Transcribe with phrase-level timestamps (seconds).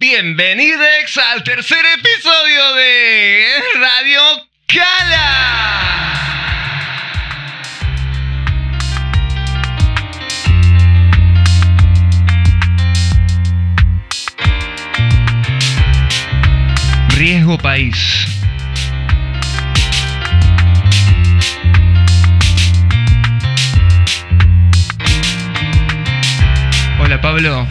[0.00, 3.48] Bienvenidos al tercer episodio de
[3.80, 4.20] Radio
[4.68, 6.14] Cala.
[17.16, 18.28] Riesgo País.
[27.00, 27.66] Hola Pablo.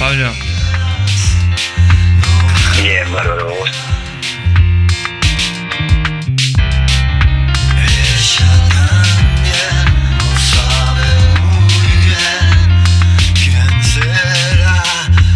[0.00, 0.32] Pablo?
[2.82, 3.70] Bien, bárbaro, vos.
[7.76, 9.76] Ella también
[10.16, 11.06] no sabe
[11.42, 12.48] muy bien
[13.34, 14.80] quién será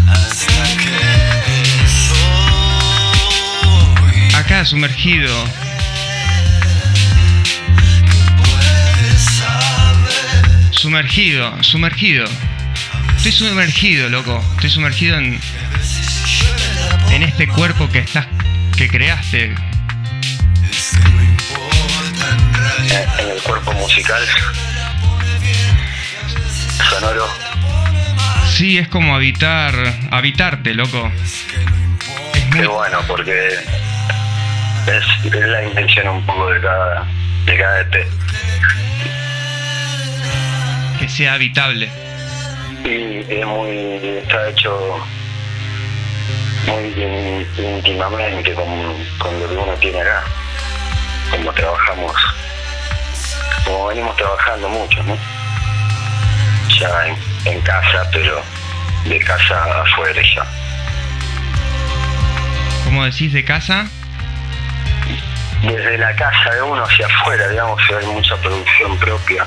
[0.08, 1.04] hasta que
[4.16, 4.34] soy.
[4.34, 5.44] Acá sumergido.
[10.70, 12.24] Sumergido, sumergido.
[13.26, 14.44] Estoy sumergido, loco.
[14.56, 15.40] Estoy sumergido en,
[17.10, 18.26] en este cuerpo que estás,
[18.76, 19.54] que creaste.
[23.18, 24.22] en el cuerpo musical
[26.90, 27.26] sonoro.
[28.50, 29.74] Sí, es como habitar,
[30.10, 31.10] habitarte, loco.
[31.24, 31.46] Es
[32.52, 33.54] Qué bueno, porque
[34.86, 37.06] es, es la intención un poco de cada,
[37.46, 38.06] de cada EP.
[40.98, 42.03] que sea habitable.
[42.84, 45.00] Y es muy, está hecho
[46.66, 46.84] muy
[47.58, 48.66] íntimamente con,
[49.18, 50.24] con lo que uno tiene acá.
[51.30, 52.14] Como trabajamos,
[53.64, 55.16] como venimos trabajando mucho, ¿no?
[56.78, 58.42] Ya en, en casa, pero
[59.06, 60.46] de casa afuera ya.
[62.84, 63.88] Como decís de casa,
[65.66, 69.46] Desde la casa de uno hacia afuera, digamos, hay mucha producción propia.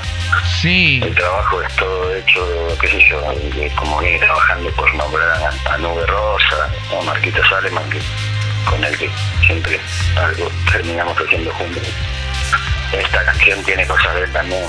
[0.62, 5.30] sí, El trabajo es todo hecho, qué sé yo, de- como viene trabajando por nombrar
[5.30, 8.00] a, a Nube Rosa, o Marquito Saleman, que,
[8.70, 9.10] con el que
[9.46, 9.80] siempre
[10.16, 11.84] algo terminamos haciendo juntos.
[12.92, 14.66] Esta canción tiene cosas de él también.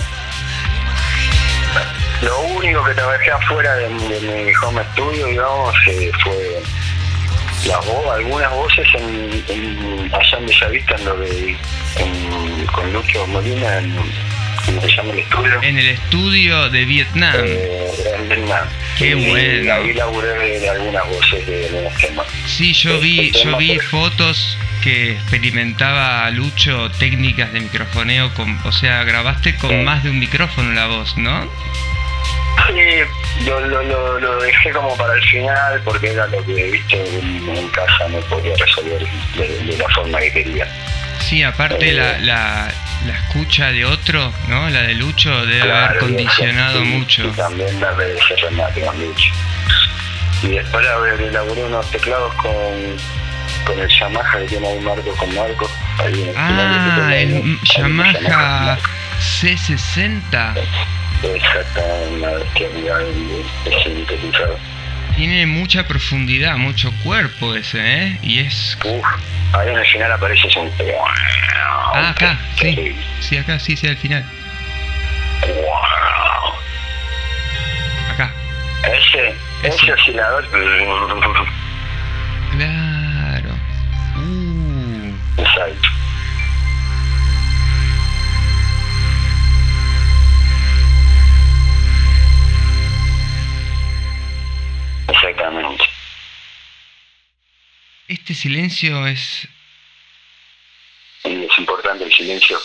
[2.22, 6.62] Lo único que trabajé afuera de, de mi home studio, digamos, eh, fue
[7.66, 11.56] las voz, algunas voces en, en, allá en Bellavista, en lo de,
[11.96, 13.96] en- con Lucho Molina, en,
[14.66, 15.62] ¿cómo se llama el estudio?
[15.62, 17.34] en el estudio de Vietnam.
[17.44, 18.66] Eh, en Vietnam.
[18.96, 19.74] Qué Y bueno.
[19.74, 22.26] Ahí laburé de algunas voces de algunos temas.
[22.46, 29.02] Sí, yo vi, yo vi fotos que experimentaba Lucho técnicas de microfoneo con, o sea,
[29.04, 29.76] grabaste con Sí.
[29.76, 31.42] más de un micrófono la voz, ¿no?
[32.68, 32.74] Sí,
[33.46, 37.48] lo, lo, lo, lo dejé como para el final porque era lo que, viste, en,
[37.48, 39.06] en casa no podía resolver
[39.36, 40.66] de, de la forma que quería.
[41.20, 41.92] Sí, aparte Eh.
[41.94, 42.68] la, la,
[43.06, 44.68] la escucha de otro, ¿no?
[44.70, 47.24] La de Lucho debe haber condicionado mucho.
[47.26, 48.20] Y también darle de
[48.84, 49.32] con Lucho.
[50.42, 52.52] Y después la- elaboré unos teclados con,
[53.66, 55.70] con el Yamaha que tiene ahí Marco con Marco.
[55.98, 58.78] Ahí en el Ah, ese el Yamaha
[59.20, 60.54] C60
[61.22, 63.00] Exactamente, una bestialidad
[63.82, 64.58] sintetizador.
[65.16, 68.18] tiene mucha profundidad, mucho cuerpo ese, ¿eh?
[68.22, 68.78] Y es...
[68.84, 69.04] Uf,
[69.52, 70.70] ahí en el final aparece un...
[71.94, 72.94] Ah, acá, sí.
[73.20, 74.24] Sí, acá, sí, sí, al final.
[75.42, 76.54] Wow.
[78.12, 78.30] Acá.
[78.84, 79.76] Ese, Ese.
[79.76, 80.48] ese oscilador...
[82.52, 83.50] Claro.
[84.16, 85.87] Uh, Exacto.
[98.08, 99.46] Este silencio es...
[101.24, 102.58] Es importante el silencio.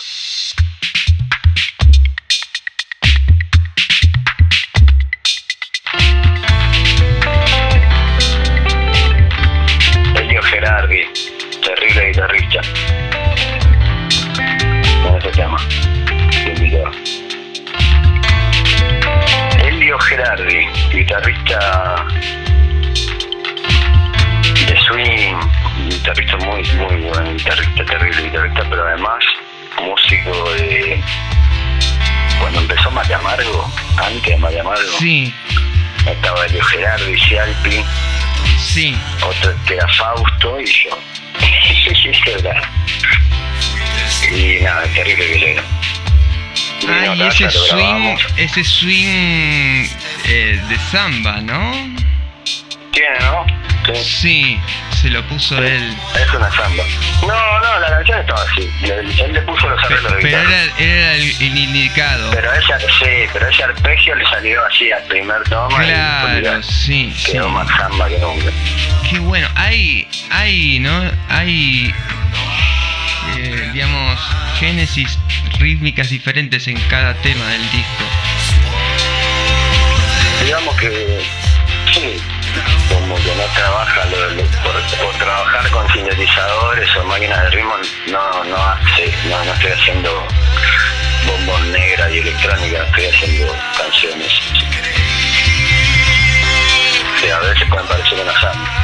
[10.16, 11.04] Elio Gerardi,
[11.62, 12.62] terrible guitarrista.
[15.36, 15.58] Tema.
[16.30, 16.92] te invito.
[19.66, 22.43] Elio Gerardi, guitarrista
[24.88, 25.36] swing,
[25.90, 29.24] guitarrista muy, muy buen guitarrista, terrible guitarrista, pero además
[29.82, 31.02] músico de...
[32.40, 35.34] Cuando empezó Mate Amargo, antes de Mate Amargo, Sí,
[36.06, 37.84] estaba Elio Gerardi, Cialpi,
[38.60, 38.96] sí.
[39.22, 40.98] otro que era Fausto y yo.
[44.32, 45.62] Y nada, terrible violero.
[46.88, 49.88] Ah, y ese swing, ese swing
[50.26, 51.72] eh, de samba, ¿no?
[52.92, 53.63] Tiene, ¿no?
[53.94, 53.96] Sí.
[54.24, 54.60] Sí,
[55.02, 55.96] se lo puso él.
[56.16, 56.84] Es una samba.
[57.22, 58.70] No, no, la canción estaba así.
[58.84, 62.32] Él, él le puso los arreglos de Pero era, era el, el indicado.
[62.32, 66.66] Pero ese, sí, pero ese arpegio le salió así al primer toma y Claro, pues,
[66.66, 67.32] sí, sí.
[67.34, 68.52] quedó más samba que nunca.
[69.10, 69.48] Qué bueno.
[69.56, 71.04] Hay, hay, ¿no?
[71.30, 71.94] Hay,
[73.38, 74.20] eh, digamos,
[74.60, 75.20] génesis
[75.60, 78.04] rítmicas diferentes en cada tema del disco.
[80.46, 81.22] Digamos que
[81.94, 82.22] sí,
[82.90, 84.02] como que no trabaja
[85.02, 87.76] por, trabajar con sintetizadores o máquinas de ritmo,
[88.08, 90.28] no, no hace, no, estoy haciendo
[91.26, 94.42] bombón negra y electrónica, estoy haciendo canciones.
[97.22, 98.84] Que a veces pueden parecer una samba.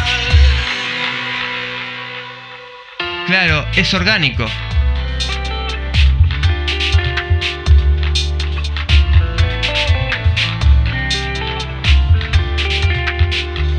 [3.27, 4.45] Claro, es orgánico.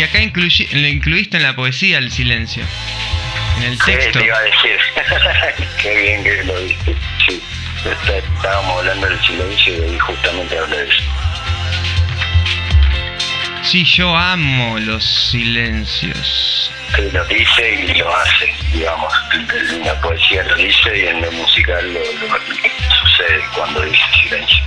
[0.00, 2.64] Y acá incluyi- le incluiste en la poesía el silencio.
[3.58, 4.18] En el texto.
[4.18, 4.78] te iba a decir.
[5.82, 6.94] Qué bien que lo viste.
[7.28, 7.42] Sí,
[7.84, 11.02] Está- estábamos hablando del silencio y justamente hablé de eso.
[13.62, 16.72] Sí, yo amo los silencios.
[16.96, 19.12] Sí, lo dice y lo hace, digamos.
[19.50, 22.38] En la poesía lo dice y en lo musical lo, lo-
[23.02, 24.64] sucede cuando dice silencio.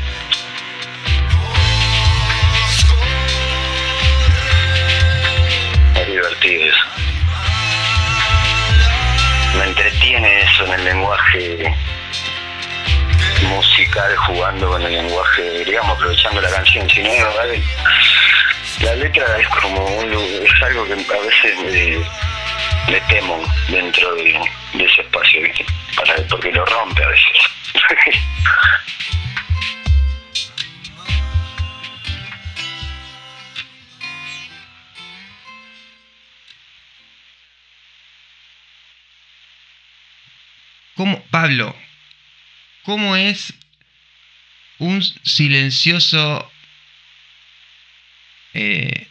[9.56, 11.74] Me entretiene eso en el lenguaje
[13.44, 16.90] musical, jugando con el lenguaje, digamos, aprovechando la canción.
[16.90, 17.12] Si no,
[18.82, 22.04] la letra es como un es algo que a veces
[22.90, 24.38] le temo dentro de,
[24.74, 25.66] de ese espacio, ¿viste?
[25.96, 27.23] Para, porque lo rompe a veces.
[41.44, 41.76] Pablo,
[42.84, 43.54] cómo es
[44.80, 46.50] un silencioso
[48.54, 49.08] eh,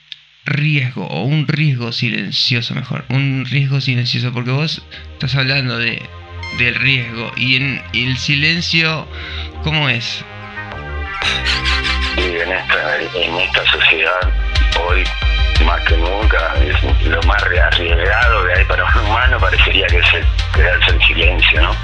[0.46, 4.82] riesgo, o un riesgo silencioso mejor, un riesgo silencioso, porque vos
[5.12, 6.00] estás hablando de,
[6.56, 9.06] del riesgo, y en el silencio,
[9.62, 10.24] ¿cómo es?
[12.16, 14.32] y en esta, en esta sociedad,
[14.80, 15.04] hoy
[15.64, 20.14] más que nunca, es lo más arriesgado que hay para un humano parecería que es
[20.14, 20.24] el,
[20.54, 21.76] quedarse en silencio, ¿no?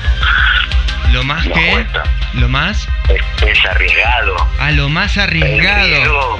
[1.12, 1.70] Lo más No que...
[1.72, 2.02] cuesta.
[2.34, 2.86] Lo más...
[3.08, 4.36] Es, es arriesgado.
[4.60, 6.38] A lo más El arriesgado riesgo,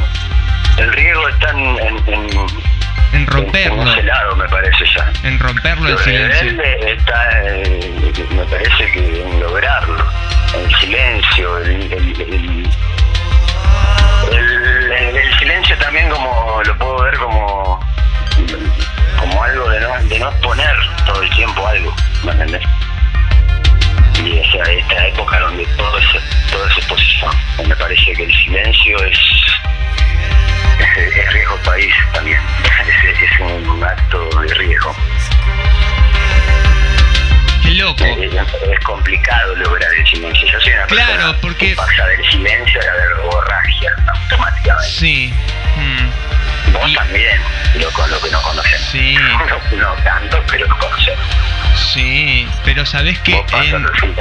[0.79, 2.49] el riesgo está en, en, en, en
[3.15, 5.11] en romperlo, ese lado, me parece ya.
[5.27, 6.63] en romperlo el silencio.
[6.87, 10.07] está, eh, me parece que en lograrlo.
[10.55, 12.71] El silencio, el- el-
[14.33, 14.58] el
[15.49, 17.81] silencio también como lo puedo ver como
[19.19, 22.63] como algo de no, de no exponer todo el tiempo algo, ¿me entendés?
[24.23, 26.05] Y esa, esta época donde todo es,
[26.51, 27.31] todo es exposición,
[27.67, 29.19] me parece que el silencio es,
[30.81, 32.41] es, es riesgo país también,
[33.05, 34.95] es, es un acto de riesgo.
[37.79, 38.05] Loco.
[38.05, 40.49] Es, es complicado lograr el silencio.
[40.51, 44.91] Yo soy una Claro, porque- que pasa del silencio a la verborragia automáticamente.
[44.91, 45.33] Sí.
[45.77, 47.41] mm, Vos Y- también,
[47.77, 48.89] lo, con lo que no conocemos.
[48.91, 49.15] Sí.
[49.17, 51.25] No, no tanto, pero lo conocemos.
[51.93, 53.43] Sí, pero sabés que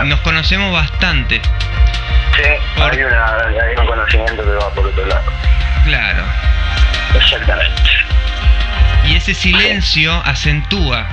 [0.04, 1.42] nos conocemos bastante.
[1.42, 2.44] Sí,
[2.76, 5.32] Por- hay, una, hay un conocimiento que va por otro lado.
[5.84, 6.24] Claro.
[7.16, 7.82] Exactamente.
[9.06, 11.08] Y ese silencio acentúa,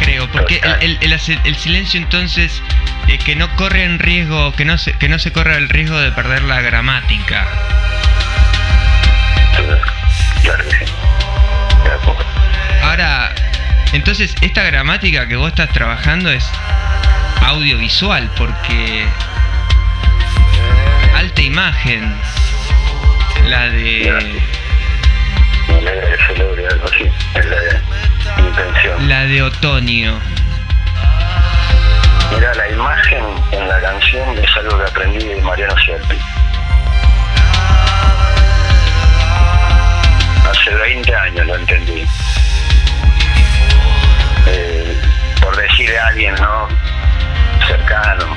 [0.00, 2.62] creo, porque el, el- el ace- el silencio entonces
[3.08, 5.98] eh, que no corre en riesgo, que no se, que no se corra el riesgo
[5.98, 7.46] de perder la gramática.
[10.42, 10.84] Claro que sí.
[11.84, 12.24] De a poco.
[12.82, 13.34] Ahora,
[13.92, 16.48] entonces esta gramática que vos estás trabajando es
[17.42, 19.06] audiovisual, porque
[21.16, 22.14] alta imagen,
[23.46, 24.40] la de
[28.38, 29.08] intención.
[29.08, 30.18] la de otoño.
[32.34, 36.16] Mira, la imagen en la canción es algo que aprendí de Mariano Sierpi.
[40.50, 42.04] Hace 20 años lo entendí.
[44.46, 45.00] Eh,
[45.40, 46.68] por decir a alguien, ¿no?
[47.66, 48.34] Cercano,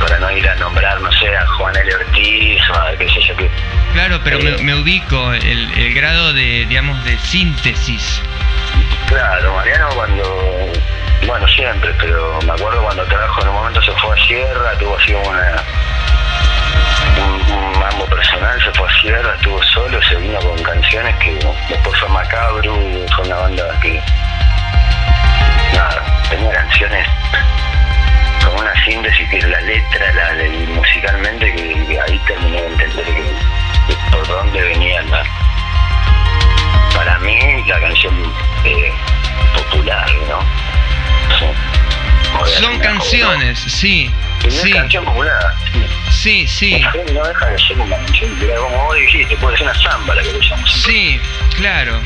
[0.00, 1.94] para no ir a nombrar, no sé, a Juan L.
[1.94, 3.48] Ortiz o a qué sé yo qué.
[3.92, 4.62] Claro, pero me, Eh.
[4.62, 8.20] me ubico el, el grado de, digamos, de síntesis.
[9.14, 10.72] Claro, Mariano cuando,
[11.26, 14.96] bueno, siempre, pero me acuerdo cuando trabajo en un momento se fue a Sierra, tuvo
[14.96, 15.62] así una,
[17.24, 21.32] un, un mambo personal, se fue a Sierra, estuvo solo, se vino con canciones que
[21.68, 22.74] después fue Macabro,
[23.14, 24.02] fue una banda que,
[25.74, 27.06] nada, tenía canciones
[28.44, 33.06] con una síntesis que la letra, la, la- musicalmente, que, ahí terminé de entender
[34.10, 35.22] por dónde venían la,
[37.04, 38.14] para mí la canción
[38.64, 38.92] eh,
[39.54, 40.40] popular, ¿no?
[41.38, 42.60] Sí.
[42.60, 44.10] Son canciones, sí.
[44.44, 45.54] Es sí, canción popular.
[46.10, 46.82] sí, sí, Sí,
[47.12, 50.22] No deja de ser una canción, pero como vos dijiste, puede ser una samba la
[50.22, 50.72] que le llamamos.
[50.82, 51.20] sí,
[51.56, 52.00] claro.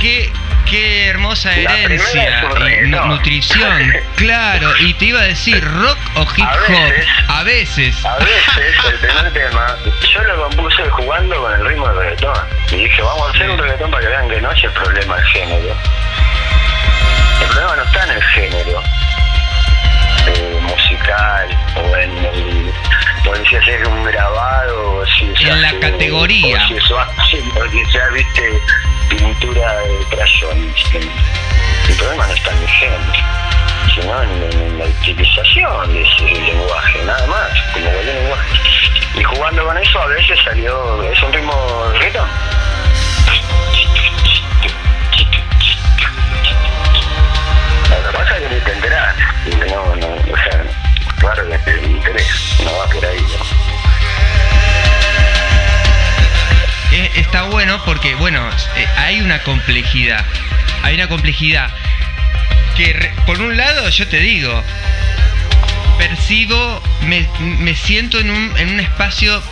[0.00, 0.30] Qué,
[0.68, 2.44] qué hermosa herencia
[2.84, 4.70] y nutrición, claro.
[4.80, 7.06] Y te iba a decir rock o hip A hop, veces.
[7.28, 8.04] a veces.
[8.04, 9.76] A veces el primer tema,
[10.12, 12.36] yo lo compuse jugando con el ritmo del reggaetón.
[12.70, 15.16] Y dije, vamos a hacer un reggaetón para que vean que no es el problema
[15.16, 15.76] el género.
[17.40, 18.82] El problema no está en el género
[20.26, 22.72] eh, musical o en el.
[23.26, 26.56] O en si haces un grabado o si En la categoría.
[26.56, 28.60] O si eso hace, o si sea, viste,
[29.08, 30.84] pintura de crayones.
[31.88, 33.48] El problema no está en el género
[33.94, 38.48] sino en, la utilización de ese lenguaje, nada más, como cualquier lenguaje.
[39.14, 42.28] Y jugando con eso a veces salió, es un ritmo reggaetón.
[47.90, 50.64] Lo que es que no, no, o sea,
[51.18, 53.24] claro que te interés, no va por ahí.
[57.16, 60.24] Está bueno porque, bueno, eh, hay una complejidad.
[60.82, 61.70] Hay una complejidad
[62.76, 64.62] que, por un lado, yo te digo,
[65.98, 67.26] percibo, me,
[67.58, 69.42] me siento en un, en un espacio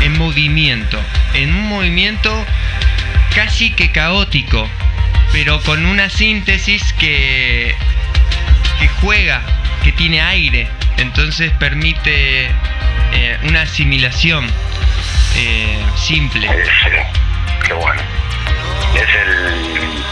[0.00, 0.98] en movimiento,
[1.34, 2.46] en un movimiento
[3.34, 4.68] casi que caótico,
[5.32, 7.74] pero con una síntesis que,
[8.80, 9.42] que juega,
[9.82, 12.46] que tiene aire, entonces permite
[13.12, 14.46] eh, una asimilación
[15.38, 16.46] eh, simple.
[16.46, 17.06] Es, eh,
[17.66, 18.02] qué bueno.
[18.94, 20.04] Es el.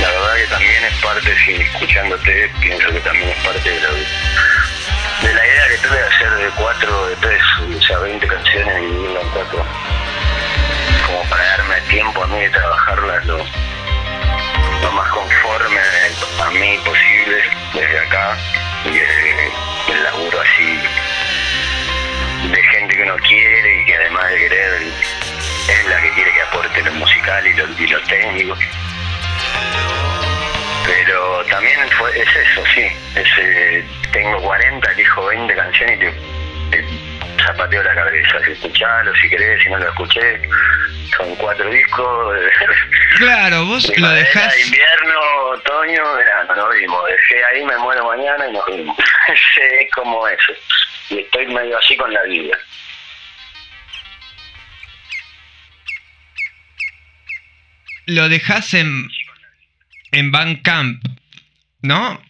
[0.00, 3.88] La verdad que también es parte, si escuchándote, pienso que también es parte de la,
[3.90, 7.42] de la idea que tuve de hacer de cuatro, de tres,
[7.76, 9.64] o sea, 20 canciones y dividirlo en cuatro.
[11.06, 15.80] Como para darme tiempo a mí de trabajarlas lo, lo más conforme
[16.44, 18.36] a mí posible desde acá
[18.84, 19.52] y desde
[19.92, 20.80] el laburo así
[23.06, 27.46] uno quiere y que además de querer es la que quiere que aporte lo musical
[27.46, 28.56] y lo, y lo técnico.
[30.84, 32.86] Pero también fue, es eso, sí.
[33.14, 36.12] Es, eh, tengo 40, elijo 20 canciones y te,
[36.82, 38.44] te zapateo la cabeza.
[38.44, 40.40] Si escuchalo, si querés, si no lo escuché.
[41.16, 42.36] Son cuatro discos.
[43.18, 44.58] Claro, vos lo dejás.
[44.66, 45.18] invierno,
[45.54, 47.02] otoño, verano, nos vimos.
[47.06, 48.96] Dejé ahí, me muero mañana y nos vimos.
[49.80, 50.52] es como eso.
[51.08, 52.58] Y estoy medio así con la vida.
[58.06, 59.08] Lo dejás en.
[60.12, 61.04] en Bandcamp,
[61.82, 62.22] ¿no?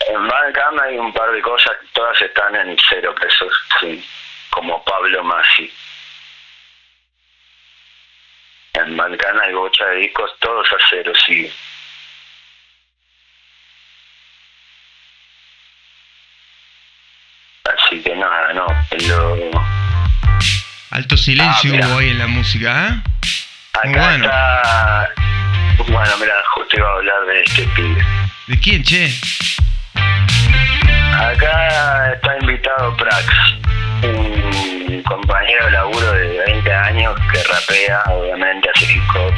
[0.00, 4.04] En Bandcamp hay un par de cosas, todas están en cero pesos, sí,
[4.50, 5.72] como Pablo Masi.
[8.72, 11.52] En Bandcamp hay bocha de discos, todos a cero, sí.
[17.64, 18.66] Así que nada, no,
[19.06, 19.77] lo,
[20.90, 23.00] Alto silencio Ah, hubo hoy en la música, ¿eh?
[23.74, 24.24] acá Muy bueno.
[24.24, 25.08] está,
[25.88, 28.04] bueno, mira, justo iba a hablar de este pibe.
[28.46, 29.12] ¿De quién, che?
[31.14, 33.26] Acá está invitado Prax,
[34.02, 39.34] un compañero de laburo de 20 años que rapea, obviamente hace hip hop.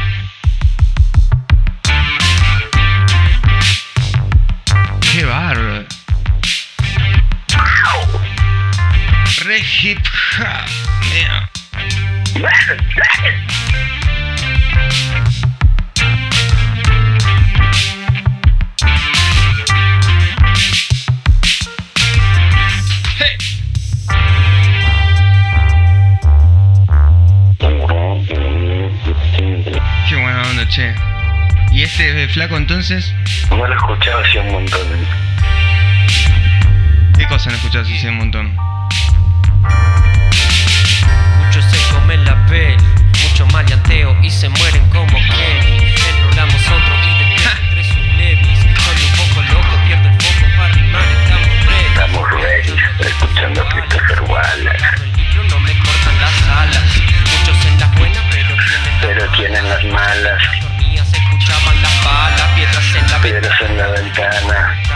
[5.00, 5.79] Qué bárbaro.
[9.50, 9.99] Re hip
[10.38, 10.69] hop.
[23.19, 23.37] Hey.
[30.09, 30.95] Qué buena onda, che.
[31.73, 33.12] ¿Y este flaco entonces?
[33.49, 34.87] No lo he escuchado hace un montón.
[37.19, 38.70] ¿Qué cosa no escuchás hace un montón?
[41.38, 42.76] Muchos se comen la peli,
[43.23, 45.95] mucho maleanteo y se mueren como Kenny.
[46.35, 48.59] damos otro y después entre sus levis.
[48.59, 51.87] Soy un poco loco, pierdo el foco para rimar, estamos ready.
[51.88, 54.85] Estamos ready, escuchando Christopher Wallace.
[55.02, 56.83] El libro no me cortan las alas.
[57.38, 62.49] Muchos en las buenas, pero tienen Pero tienen las malas, Dormía, se escuchaban las balas,
[62.55, 64.89] piedras en la piedras en la ventana.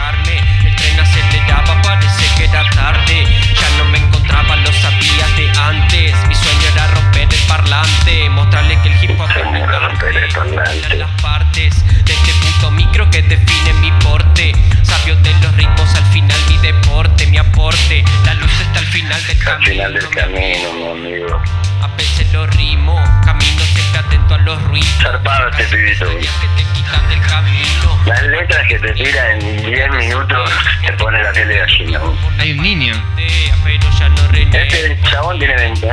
[28.95, 30.49] Tira en 10 minutos
[30.85, 31.99] te pone la piel de gallina.
[32.39, 32.93] Hay un niño.
[33.17, 35.91] Este chabón tiene 20, ¿eh?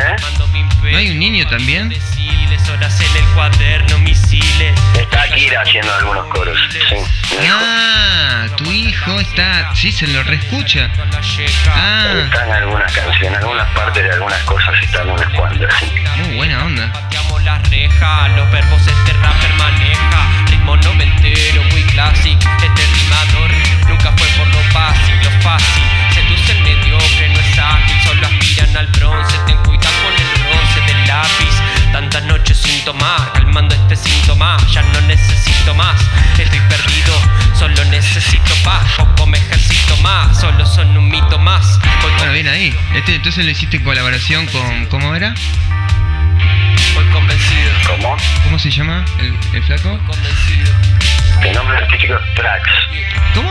[0.91, 1.89] ¿No hay un niño también?
[1.89, 4.75] Misiles, horas en el cuaderno, misiles.
[4.99, 6.59] Está Akira haciendo algunos coros.
[6.71, 6.97] Sí.
[7.51, 9.75] Ah, tu hijo está.
[9.75, 10.91] Sí, se lo reescucha.
[11.69, 15.73] Ah, Está en algunas canciones, en algunas partes de algunas cosas están unas cuantas.
[15.81, 15.93] sí.
[16.25, 16.93] muy buena onda.
[16.93, 20.45] Pateamos la reja, los verbos este rapper maneja.
[20.51, 21.63] Ritmo noventero,
[22.03, 22.51] clásico.
[22.63, 23.51] Este rimador
[23.89, 25.83] nunca fue por lo fácil, lo fácil.
[26.13, 29.37] Seduce el mediocre, no es ágil, solo aspiran al bronce.
[29.47, 31.93] Ten cuidado con el roce del lápiz.
[31.93, 34.57] Tantas noches sin tomar, calmando este síntoma.
[34.73, 36.01] Ya no necesito más,
[36.39, 37.15] estoy perdido.
[37.55, 40.41] Solo necesito paz, poco me ejercito más.
[40.41, 41.79] Solo son un mito más.
[42.03, 42.75] Voy Bueno, bien ahí.
[42.95, 44.87] Este, entonces lo hiciste en colaboración con.
[44.87, 45.35] ¿Cómo era?
[46.95, 48.17] Voy convencido, ¿Cómo?
[48.45, 49.91] ¿Cómo se llama el, el flaco?
[49.91, 50.92] voy convencido.
[51.43, 52.69] El nombre artístico es Trax.
[53.35, 53.51] ¿Cómo?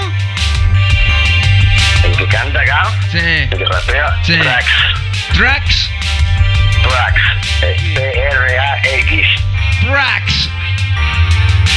[2.03, 3.17] El que canta acá, Sí.
[3.19, 4.37] el que rapea, Sí.
[4.37, 4.65] Trax.
[5.33, 5.89] Tracks.
[6.83, 7.21] Trax.
[7.63, 9.27] Es T-R-A-X.
[9.85, 10.49] Tracks.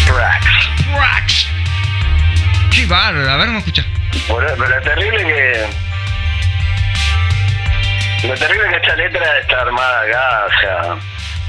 [0.06, 0.46] Trax.
[0.94, 1.48] Tracks.
[2.74, 3.30] Qué bárbaro.
[3.30, 3.84] A ver, ¿cómo escucha?
[4.28, 5.66] Por- Pero lo terrible que.
[8.28, 10.96] Lo terrible que esta letra está armada acá, o sea,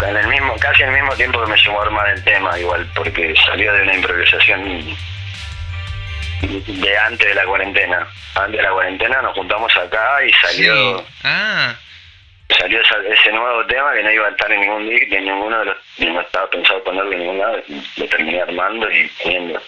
[0.02, 2.60] en el mismo, casi en el mismo tiempo que me llevó a armar el tema,
[2.60, 4.98] igual, porque salió de una improvisación
[6.42, 8.08] de antes de la cuarentena.
[8.36, 11.06] Antes de la cuarentena nos juntamos acá y salió Sí.
[11.24, 11.76] Ah,
[12.50, 15.66] salió ese nuevo tema que no iba a estar en ningún disc, en ninguno de
[15.66, 17.62] los, no estaba pensado ponerlo en ningún lado,
[17.98, 19.62] lo terminé armando y poniendo.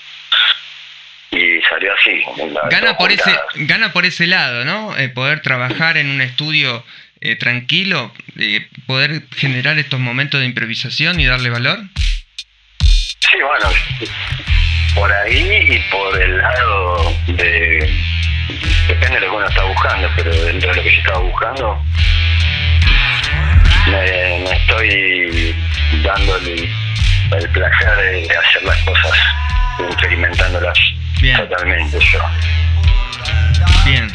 [1.31, 2.23] Y salió así.
[2.69, 4.97] gana por ese, gana por ese lado, ¿no?
[4.97, 6.83] Eh, poder trabajar en un estudio
[7.21, 11.79] eh, tranquilo, eh, poder generar estos momentos de improvisación y darle valor.
[12.81, 13.69] Sí, bueno,
[14.95, 17.89] por ahí y por el lado de...
[18.87, 21.83] Depende de lo que uno está buscando, pero dentro de lo que yo estaba buscando,
[23.87, 25.55] me, me estoy
[26.03, 26.69] dando el,
[27.37, 29.11] el placer de, de hacer las cosas,
[29.89, 30.77] experimentándolas
[31.21, 31.37] Bien.
[31.37, 32.19] totalmente yo.
[33.85, 34.09] Bien.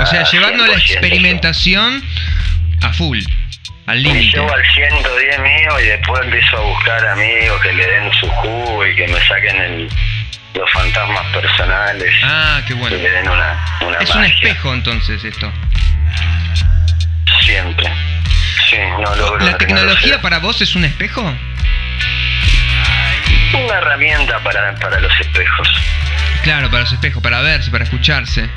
[0.00, 2.02] O sea, Ah, llevando la 100% experimentación
[2.86, 3.18] a full,
[3.86, 4.36] al Me límite.
[4.36, 8.86] llevo al 110 mío y después empiezo a buscar amigos que le den su jugo
[8.86, 9.88] y que me saquen el-
[10.54, 12.12] los fantasmas personales.
[12.24, 12.96] Ah, qué bueno.
[12.96, 15.52] que le den una, una Es un espejo entonces esto.
[17.42, 17.86] Siempre.
[18.70, 20.20] Sí, no logro ¿La tecnología reconocer.
[20.22, 21.22] para vos es un espejo?
[23.54, 25.68] Una herramienta para, para los espejos.
[26.42, 28.48] Claro, para los espejos, para verse, para escucharse.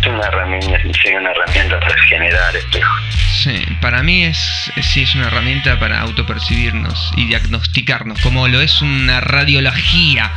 [0.00, 3.02] Es una herramienta, sí, una herramienta para generar espejos.
[3.46, 8.60] Sí, para mí es, es- sí, es una herramienta para autopercibirnos y diagnosticarnos, como lo
[8.60, 10.32] es una radiología.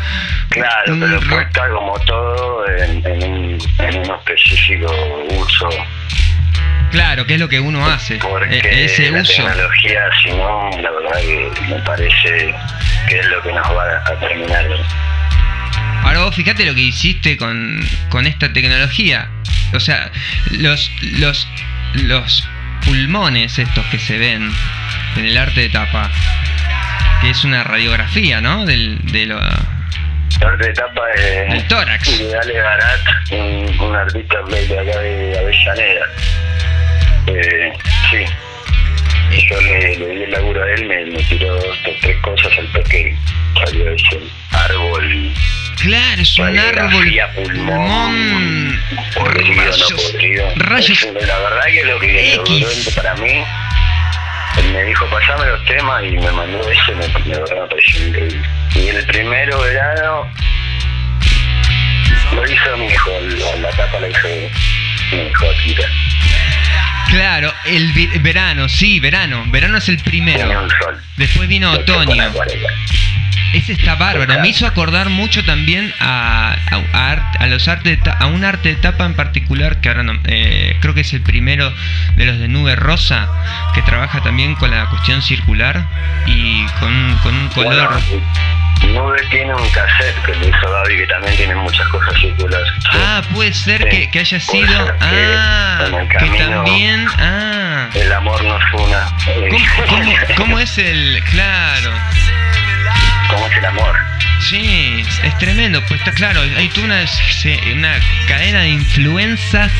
[0.50, 4.94] Claro, Un pero ra- está como todo en, en un, en un específico
[5.40, 5.70] uso.
[6.92, 8.18] Claro, que es lo que uno hace.
[8.18, 9.34] Porque e- ese la uso.
[9.34, 12.54] tecnología, si no, la verdad que me parece
[13.08, 14.66] que es lo que nos va a terminar.
[16.04, 19.30] Ahora vos fíjate lo que hiciste con, con esta tecnología.
[19.74, 20.12] O sea,
[20.52, 21.48] los, los,
[21.94, 22.48] los
[22.86, 24.52] pulmones estos que se ven
[25.18, 26.10] en el arte de tapa,
[27.22, 28.66] que es una radiografía, ¿no?
[28.66, 29.40] Del, de lo,
[30.40, 31.02] etapa
[31.50, 32.18] es tórax.
[32.18, 33.00] de Ale Barat,
[33.32, 36.06] un, un artista de acá de Avellaneda.
[37.28, 37.74] Eh,
[38.10, 38.26] sí.
[39.48, 41.06] Yo le, le di el laburo a él, me,
[46.20, 47.20] es un árbol.
[47.36, 48.80] pulmón,
[49.16, 50.16] Rayos.
[50.56, 51.08] Rayos.
[51.14, 52.94] La verdad que lo que X.
[52.96, 53.44] para mí,
[54.58, 58.50] él me dijo, pasame los temas y me mandó ese, me, me, pareció increíble.
[58.76, 60.32] Y el primero verano
[62.34, 64.28] lo hizo mi hijo, la, la tapa la hizo
[65.12, 65.88] mi hijo Akira.
[67.10, 69.44] Claro, el verano, sí, verano.
[69.48, 70.62] Verano es el primero.
[70.62, 71.02] un sol.
[71.18, 72.32] Después vino otoño.
[73.54, 74.40] Ese está bárbaro.
[74.42, 78.28] Me hizo acordar mucho también a, a, a art- a los arte de ta- a
[78.28, 81.74] un arte de tapa en particular que ahora no, eh, creo que es el primero
[82.16, 83.28] de los de Nube Rosa
[83.74, 85.86] que trabaja también con la cuestión circular
[86.28, 88.00] y con, con un color.
[88.84, 92.68] Bueno, Nube tiene un cassette que le hizo Gaby que también tiene muchas cosas circulares.
[92.94, 94.86] Ah, puede ser Sí, que, que haya sido.
[94.86, 95.86] que Ah,
[96.20, 97.06] que también.
[97.18, 97.88] Ah.
[97.94, 99.06] El amor nos una.
[99.50, 101.22] ¿Cómo, cómo, cómo es el.?
[101.32, 101.92] Claro.
[103.30, 103.96] ¿Cómo es el amor?
[104.50, 105.84] Sí, es tremendo.
[105.86, 107.06] Pues está claro, hay toda una,
[107.76, 109.72] una cadena de influencias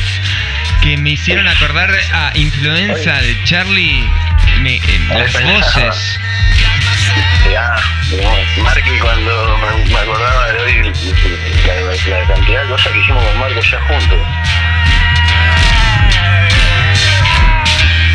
[0.82, 4.08] que me hicieron acordar a influenza de Charlie.
[4.60, 6.18] me- eh, las voces.
[7.50, 7.74] Ya,
[8.22, 10.92] no, Marky cuando me, me acordaba de hoy
[11.66, 14.18] la, la cantidad de cosas que hicimos con Marco ya juntos.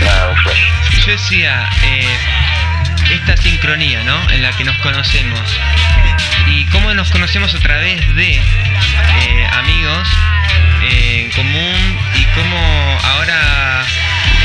[0.02, 0.62] Nada, un flash.
[1.06, 2.08] Yo decía, eh,
[3.15, 4.30] esta sincronía, ¿no?
[4.30, 5.39] En la que nos conocemos.
[6.47, 10.08] Y cómo nos conocemos a través de eh, amigos
[10.84, 13.84] eh, en común y cómo ahora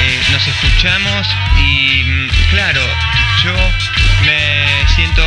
[0.03, 1.27] eh, nos escuchamos
[1.59, 2.81] y mm, claro,
[3.45, 3.55] yo
[4.25, 5.23] me siento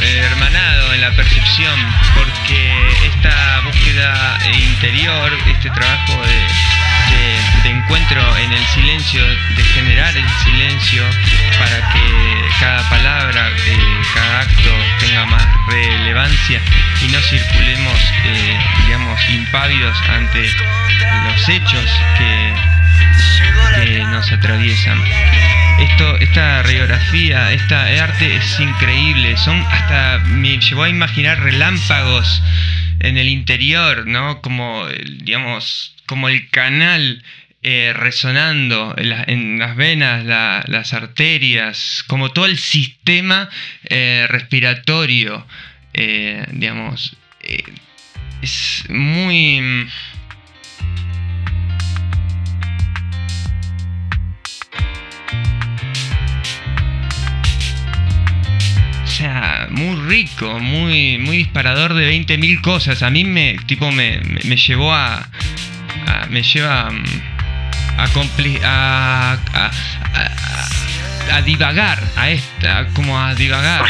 [0.00, 1.78] hermanado en la percepción
[2.14, 2.72] porque
[3.04, 6.81] esta búsqueda interior, este trabajo de,
[7.22, 11.04] de- encuentro en el silencio, de generar el silencio
[11.58, 16.60] para que cada palabra, eh, cada acto tenga más relevancia
[17.00, 20.42] y no circulemos, eh, digamos, impávidos ante
[21.24, 22.54] los hechos que,
[24.10, 24.98] nos atraviesan.
[25.78, 29.36] Esto, esta radiografía, esta arte es increíble.
[29.38, 32.42] Son hasta me llevó a imaginar relámpagos
[33.02, 34.40] en el interior, ¿no?
[34.40, 37.22] Como, digamos, como el canal
[37.64, 43.48] eh, resonando en, la- en las venas, la- las arterias, como todo el sistema
[43.84, 45.46] eh, respiratorio,
[45.94, 47.16] eh, digamos,
[48.42, 49.86] es muy...
[59.70, 63.02] muy rico, muy, muy disparador de 20.000 cosas.
[63.02, 65.28] A mí me, tipo, me, me, llevó a,
[66.30, 67.04] Me lleva mm,
[67.98, 68.06] a,
[68.64, 69.70] a, a,
[70.14, 70.71] a-
[71.30, 73.84] a divagar, a esta, como a divagar.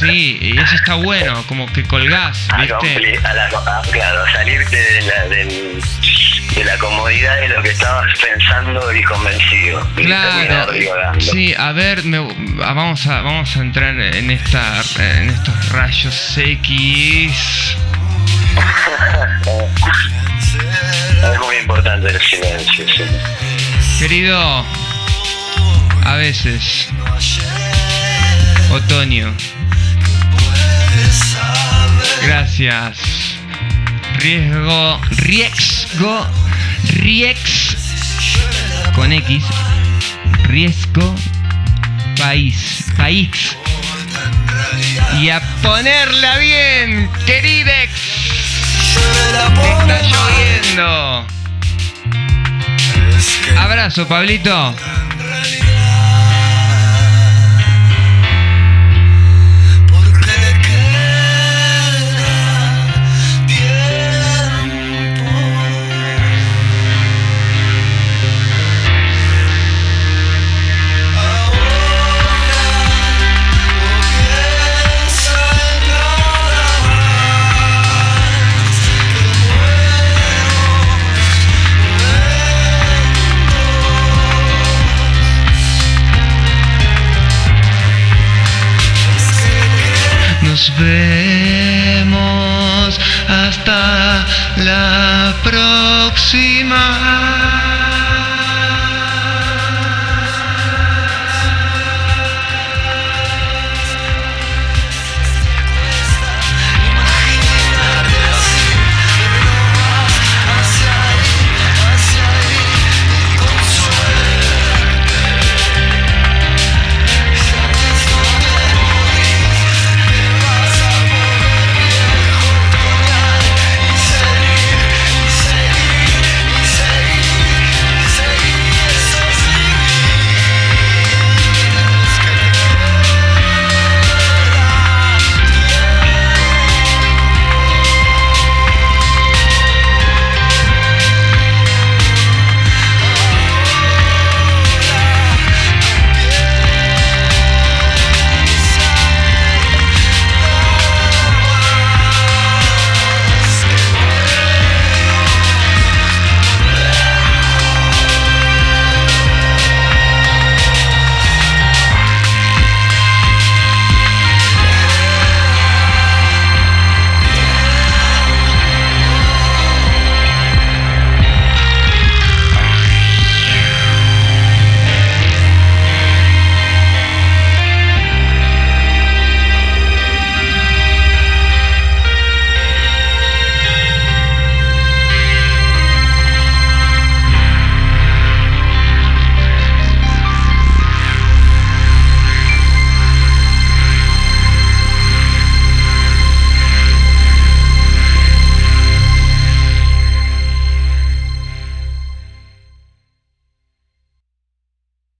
[0.00, 3.18] Sí, y eso está bueno, como que colgás, A, ¿viste?
[3.24, 5.82] a la, a- claro, salirte de la, del-
[6.54, 9.88] de la comodidad de lo que estabas pensando y convencido.
[9.96, 10.72] Y Claro,
[11.20, 12.18] sí, a ver, me-
[12.64, 17.76] a- vamos a vamos a entrar en esta en estos rayos X.
[21.32, 23.04] Es muy importante el silencio, sí.
[23.98, 24.64] Querido,
[26.04, 26.88] a veces
[28.70, 29.34] otoño.
[32.22, 32.98] Gracias.
[34.18, 36.26] Riesgo, riesgo,
[36.94, 37.76] riex
[38.94, 39.44] con X.
[40.44, 41.14] Riesgo
[42.18, 43.56] país, país.
[45.20, 47.90] Y a ponerla bien, queridex.
[49.80, 51.26] Está lloviendo.
[53.56, 54.74] Abrazo, Pablito.